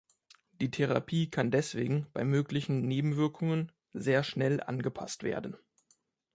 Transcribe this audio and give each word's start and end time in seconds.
Die 0.61 0.71
Therapie 0.71 1.29
kann 1.29 1.51
deswegen 1.51 2.07
bei 2.11 2.23
möglichen 2.23 2.87
Nebenwirkungen 2.87 3.71
sehr 3.93 4.23
schnell 4.23 4.59
angepasst 4.59 5.21
werden. 5.21 5.57